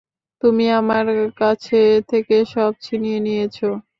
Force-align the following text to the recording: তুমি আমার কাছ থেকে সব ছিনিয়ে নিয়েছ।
তুমি 0.41 0.65
আমার 0.79 1.05
কাছ 1.37 1.63
থেকে 2.11 2.35
সব 2.53 2.71
ছিনিয়ে 2.85 3.19
নিয়েছ। 3.25 3.57